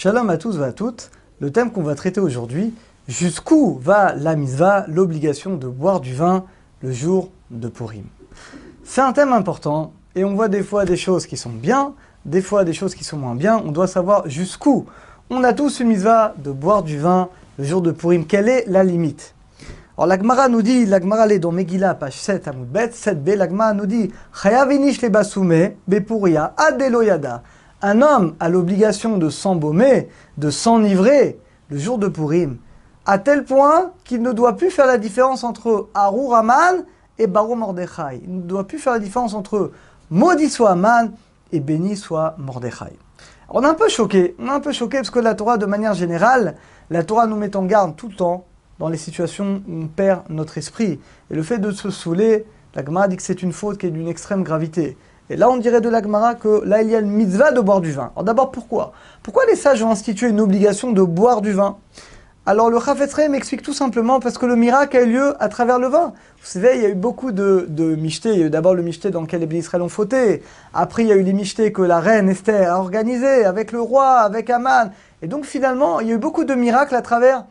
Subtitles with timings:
[0.00, 1.10] Shalom à tous et à toutes.
[1.40, 2.72] Le thème qu'on va traiter aujourd'hui,
[3.08, 6.44] jusqu'où va la misva, l'obligation de boire du vin
[6.82, 8.04] le jour de Purim
[8.84, 12.42] C'est un thème important et on voit des fois des choses qui sont bien, des
[12.42, 13.60] fois des choses qui sont moins bien.
[13.66, 14.86] On doit savoir jusqu'où.
[15.30, 17.28] On a tous une misva de boire du vin
[17.58, 18.24] le jour de Purim.
[18.24, 19.34] Quelle est la limite?
[19.96, 24.12] Alors l'Agmara nous dit, l'Agmara est dans Megillah, page 7, Amoudbet, 7b, l'Agmara nous dit,
[24.32, 27.42] Chayavinish le basume, bepuria, adeloyada.
[27.80, 31.38] Un homme a l'obligation de s'embaumer, de s'enivrer
[31.68, 32.58] le jour de Purim,
[33.06, 36.84] à tel point qu'il ne doit plus faire la différence entre Arur Aman
[37.18, 38.20] et Baro Mordechai.
[38.24, 39.70] Il ne doit plus faire la différence entre
[40.10, 41.12] maudit soit Aman
[41.52, 42.98] et béni soit Mordechai.
[43.48, 45.66] On est un peu choqué, on est un peu choqué parce que la Torah, de
[45.66, 46.56] manière générale,
[46.90, 48.44] la Torah nous met en garde tout le temps
[48.80, 51.00] dans les situations où on perd notre esprit.
[51.30, 52.44] Et le fait de se saouler,
[52.74, 54.96] la dit que c'est une faute qui est d'une extrême gravité.
[55.30, 56.00] Et là, on dirait de la
[56.34, 58.10] que là, il y a une mitzvah de boire du vin.
[58.14, 58.92] Alors d'abord, pourquoi?
[59.22, 61.76] Pourquoi les sages ont institué une obligation de boire du vin?
[62.46, 65.78] Alors le Chafetzre m'explique tout simplement parce que le miracle a eu lieu à travers
[65.78, 66.14] le vin.
[66.40, 68.32] Vous savez, il y a eu beaucoup de, de michtés.
[68.32, 70.42] Il y a eu d'abord le michté dans lequel les Israël ont fauté.
[70.72, 73.82] Après, il y a eu les michtés que la reine Esther a organisés avec le
[73.82, 74.92] roi, avec Aman.
[75.20, 77.44] Et donc finalement, il y a eu beaucoup de miracles à travers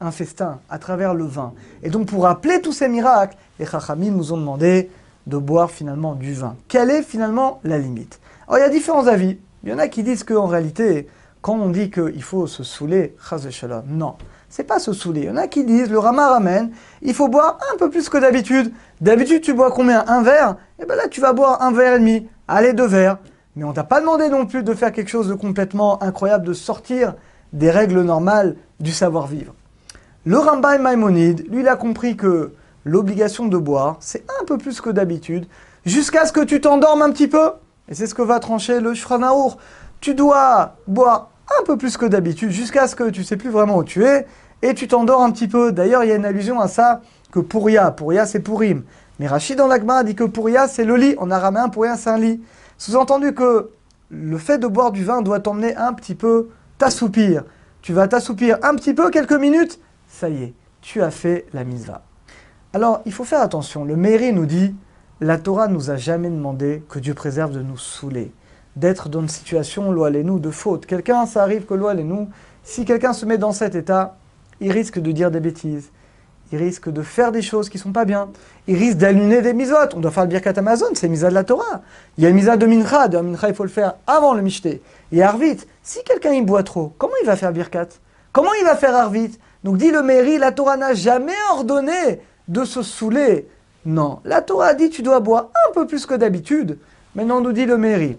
[0.00, 1.52] un festin à travers le vin.
[1.82, 4.90] Et donc pour rappeler tous ces miracles, les Chachamim nous ont demandé
[5.28, 6.56] de boire finalement du vin.
[6.66, 8.18] Quelle est finalement la limite?
[8.46, 9.38] Alors il y a différents avis.
[9.62, 11.08] Il y en a qui disent qu'en réalité,
[11.42, 13.14] quand on dit qu'il faut se saouler,
[13.50, 14.14] shalom, non,
[14.48, 15.22] c'est pas se saouler.
[15.22, 16.70] Il y en a qui disent, le Rama ramène,
[17.02, 18.72] il faut boire un peu plus que d'habitude.
[19.00, 20.04] D'habitude, tu bois combien?
[20.06, 20.56] Un verre?
[20.78, 22.26] Et eh bien là, tu vas boire un verre et demi.
[22.46, 23.18] Allez, deux verres.
[23.56, 26.52] Mais on t'a pas demandé non plus de faire quelque chose de complètement incroyable, de
[26.54, 27.14] sortir
[27.52, 29.54] des règles normales du savoir-vivre.
[30.24, 32.52] Le Ramban Maïmonide, lui, il a compris que
[32.88, 35.46] l'obligation de boire, c'est un peu plus que d'habitude,
[35.84, 37.50] jusqu'à ce que tu t'endormes un petit peu.
[37.88, 39.58] Et c'est ce que va trancher le Shranaour.
[40.00, 43.76] Tu dois boire un peu plus que d'habitude, jusqu'à ce que tu sais plus vraiment
[43.78, 44.26] où tu es,
[44.62, 45.72] et tu t'endors un petit peu.
[45.72, 48.84] D'ailleurs, il y a une allusion à ça, que Pouria, Pouria c'est Pourim.
[49.18, 52.18] Mais Rachid dans l'Agma dit que Pouria c'est le lit, en araméen Pouria c'est un
[52.18, 52.40] lit.
[52.78, 53.70] Sous-entendu que
[54.10, 57.44] le fait de boire du vin doit t'emmener un petit peu t'assoupir.
[57.82, 59.78] Tu vas t'assoupir un petit peu, quelques minutes,
[60.08, 62.07] ça y est, tu as fait la misva.
[62.74, 63.84] Alors, il faut faire attention.
[63.84, 64.74] Le Méri nous dit,
[65.20, 68.30] la Torah nous a jamais demandé que Dieu préserve de nous saouler,
[68.76, 70.84] d'être dans une situation, loi nous, de faute.
[70.84, 72.28] Quelqu'un, ça arrive que loi nous,
[72.62, 74.16] si quelqu'un se met dans cet état,
[74.60, 75.90] il risque de dire des bêtises.
[76.52, 78.28] Il risque de faire des choses qui ne sont pas bien.
[78.66, 79.94] Il risque d'allumer des misotes.
[79.94, 81.82] On doit faire le birkat Amazon, c'est misa de la Torah.
[82.16, 83.08] Il y a une misa de mincha.
[83.08, 84.82] De mincha, il faut le faire avant le mishté.
[85.12, 87.88] Et arvit, si quelqu'un y boit trop, comment il va faire birkat?
[88.32, 92.64] Comment il va faire arvit donc dit le mairie, la Torah n'a jamais ordonné de
[92.64, 93.48] se saouler.
[93.84, 96.78] Non, la Torah dit tu dois boire un peu plus que d'habitude.
[97.14, 98.18] Maintenant nous dit le mairie,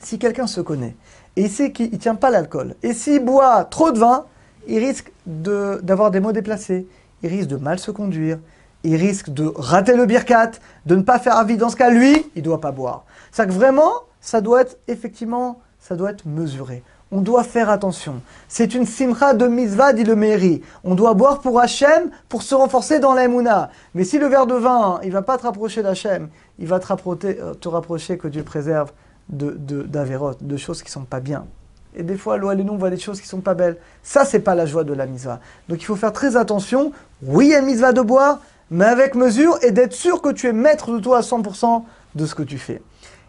[0.00, 0.96] si quelqu'un se connaît
[1.36, 4.26] et il sait qu'il ne tient pas l'alcool, et s'il boit trop de vin,
[4.68, 6.86] il risque d'avoir des mots déplacés,
[7.22, 8.38] il risque de mal se conduire,
[8.84, 10.52] il risque de rater le birkat,
[10.86, 11.56] de ne pas faire avis.
[11.56, 13.04] Dans ce cas, lui, il ne doit pas boire.
[13.30, 18.22] C'est que vraiment, ça doit être effectivement, ça doit être mesuré on doit faire attention.
[18.48, 20.62] C'est une simcha de misva, dit le Méri.
[20.82, 23.70] On doit boire pour Hachem, pour se renforcer dans l'aimouna.
[23.94, 26.86] Mais si le verre de vin, il va pas te rapprocher d'Hachem, il va te
[26.86, 28.92] rapprocher, euh, te rapprocher que Dieu préserve
[29.28, 29.50] de,
[29.82, 31.44] d'Averot, de, choses qui sont pas bien.
[31.94, 33.76] Et des fois, l'eau nous, on voit des choses qui sont pas belles.
[34.02, 35.40] Ça, c'est pas la joie de la misva.
[35.68, 36.92] Donc il faut faire très attention.
[37.22, 38.40] Oui, il y a une misva de boire,
[38.70, 41.82] mais avec mesure et d'être sûr que tu es maître de toi à 100%
[42.14, 42.80] de ce que tu fais.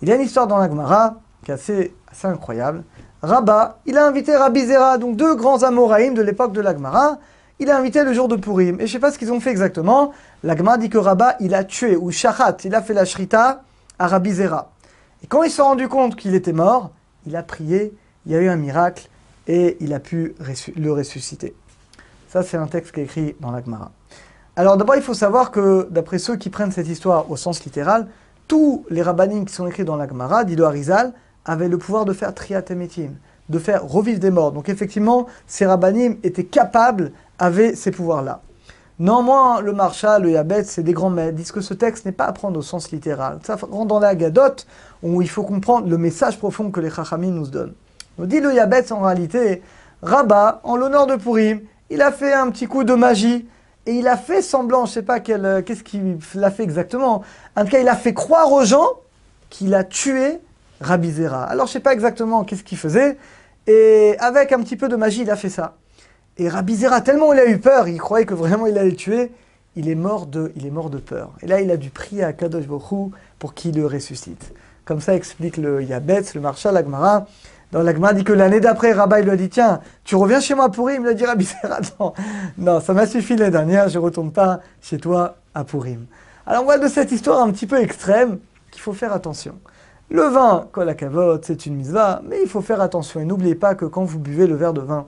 [0.00, 2.82] Il y a une histoire dans la Gemara qui est assez, assez incroyable.
[3.22, 7.18] Rabat, il a invité Rabbi Zera, donc deux grands Amoraïm de l'époque de l'Agmara.
[7.58, 8.76] Il a invité le jour de Purim.
[8.76, 10.12] Et je ne sais pas ce qu'ils ont fait exactement.
[10.44, 13.62] L'Agmara dit que Rabat, il a tué, ou Shachat, il a fait la shrita
[13.98, 14.70] à Rabbi Zera.
[15.24, 16.90] Et quand il s'est rendu compte qu'il était mort,
[17.26, 17.94] il a prié,
[18.26, 19.08] il y a eu un miracle,
[19.48, 20.34] et il a pu
[20.76, 21.54] le ressusciter.
[22.28, 23.90] Ça, c'est un texte qui est écrit dans l'Agmara.
[24.56, 28.08] Alors d'abord, il faut savoir que, d'après ceux qui prennent cette histoire au sens littéral,
[28.48, 31.12] tous les rabbinim qui sont écrits dans l'Agmara, dit le Harizal,
[31.46, 33.12] avait le pouvoir de faire triatemetim,
[33.48, 34.52] de faire revivre des morts.
[34.52, 38.42] Donc effectivement, ces rabbinim étaient capables, avaient ces pouvoirs-là.
[38.98, 42.24] Néanmoins, le Marshal, le Yabet, c'est des grands maîtres, disent que ce texte n'est pas
[42.24, 43.40] à prendre au sens littéral.
[43.42, 44.64] Ça rentre dans la Gadot,
[45.02, 47.74] où il faut comprendre le message profond que les Chachamim nous donnent.
[48.16, 49.62] Nous dit le Yabet, en réalité,
[50.00, 51.60] Rabat, en l'honneur de Purim,
[51.90, 53.46] il a fait un petit coup de magie,
[53.84, 57.22] et il a fait semblant, je sais pas euh, qu'est-ce qu'il a fait exactement,
[57.54, 58.88] en tout cas, il a fait croire aux gens
[59.50, 60.40] qu'il a tué
[60.80, 61.44] Rabbi Zera.
[61.44, 63.16] Alors je sais pas exactement qu'est-ce qu'il faisait,
[63.66, 65.76] et avec un petit peu de magie, il a fait ça.
[66.38, 68.96] Et Rabbi Zera, tellement il a eu peur, il croyait que vraiment il allait le
[68.96, 69.32] tuer,
[69.74, 71.32] il est mort de, il est mort de peur.
[71.42, 74.52] Et là, il a dû prier à Kadosh Bokhu pour qu'il le ressuscite.
[74.84, 77.26] Comme ça explique le Yabetz, le Marshal Agmara.
[77.72, 80.66] Dans l'Agma dit que l'année d'après, Rabbi lui a dit Tiens, tu reviens chez moi
[80.66, 82.14] à Purim Il a dit Rabbi attends,
[82.56, 86.06] non, ça m'a suffi l'année dernière, je ne retourne pas chez toi à Purim.
[86.46, 88.38] Alors on voit de cette histoire un petit peu extrême
[88.70, 89.58] qu'il faut faire attention.
[90.08, 90.94] Le vin, kol
[91.42, 93.18] c'est une mitzvah, mais il faut faire attention.
[93.20, 95.06] Et n'oubliez pas que quand vous buvez le verre de vin,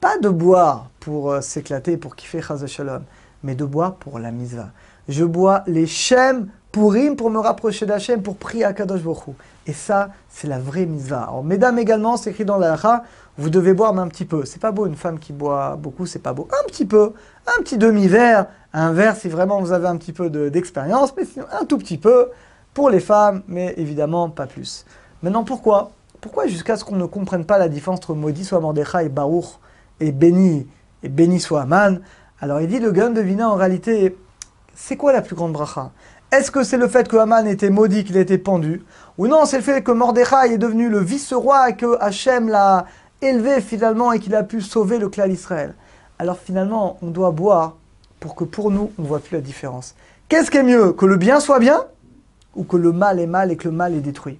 [0.00, 3.04] pas de boire pour euh, s'éclater, pour kiffer chaz shalom,
[3.44, 4.70] mais de boire pour la mitzvah.
[5.08, 9.74] Je bois les shem Purim pour me rapprocher d'Hachem, pour prier à Kadosh Baruch Et
[9.74, 11.24] ça, c'est la vraie mitzvah.
[11.24, 13.04] Alors, mesdames également, c'est écrit dans la
[13.38, 14.44] vous devez boire mais un petit peu.
[14.44, 16.48] C'est pas beau, une femme qui boit beaucoup, c'est pas beau.
[16.50, 17.12] Un petit peu,
[17.46, 21.46] un petit demi-verre, un verre si vraiment vous avez un petit peu d'expérience, mais sinon
[21.52, 22.30] un tout petit peu
[22.74, 24.84] pour les femmes, mais évidemment pas plus.
[25.22, 25.92] Maintenant, pourquoi?
[26.20, 29.58] Pourquoi jusqu'à ce qu'on ne comprenne pas la différence entre maudit soit Mordechai et Baruch
[30.00, 30.66] et béni,
[31.02, 32.00] et béni soit Aman
[32.40, 34.16] Alors il dit, le gun de Vina en réalité,
[34.74, 35.90] c'est quoi la plus grande bracha?
[36.30, 38.82] Est-ce que c'est le fait que Haman était maudit, qu'il a été pendu?
[39.18, 42.86] Ou non, c'est le fait que Mordechai est devenu le vice-roi et que Hachem l'a
[43.20, 45.74] élevé finalement et qu'il a pu sauver le clan d'Israël?
[46.18, 47.76] Alors finalement, on doit boire
[48.18, 49.94] pour que pour nous, on ne voit plus la différence.
[50.28, 50.92] Qu'est-ce qui est mieux?
[50.92, 51.84] Que le bien soit bien
[52.54, 54.38] ou que le mal est mal et que le mal est détruit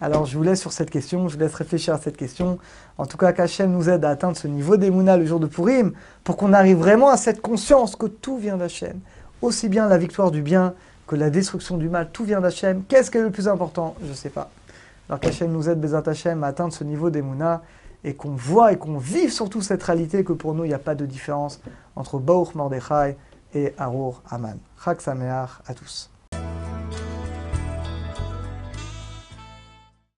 [0.00, 2.60] alors je vous laisse sur cette question, je vous laisse réfléchir à cette question.
[2.98, 5.90] En tout cas, qu'Hachem nous aide à atteindre ce niveau d'Emouna le jour de Purim,
[6.22, 9.00] pour qu'on arrive vraiment à cette conscience que tout vient d'Hachem
[9.42, 10.74] aussi bien la victoire du bien
[11.06, 12.82] que la destruction du mal, tout vient d'Hachem.
[12.86, 13.94] Qu'est-ce qui est le plus important?
[14.02, 14.50] Je ne sais pas.
[15.08, 17.62] Alors qu'Hachem nous aide, Bezat Hachem, à atteindre ce niveau d'Emouna
[18.04, 20.78] et qu'on voit et qu'on vive surtout cette réalité que pour nous, il n'y a
[20.78, 21.60] pas de différence
[21.96, 23.16] entre Baruch Mordechai
[23.54, 24.58] et Arur Aman.
[24.84, 26.10] Chag Sameach à tous.